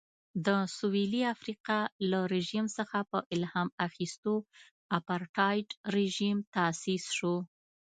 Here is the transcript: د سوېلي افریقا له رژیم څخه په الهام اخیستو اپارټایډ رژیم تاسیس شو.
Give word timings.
د 0.45 0.47
سوېلي 0.77 1.21
افریقا 1.35 1.79
له 2.11 2.19
رژیم 2.33 2.65
څخه 2.77 2.97
په 3.11 3.19
الهام 3.35 3.69
اخیستو 3.87 4.33
اپارټایډ 4.99 5.67
رژیم 5.97 6.37
تاسیس 6.55 7.03
شو. 7.17 7.35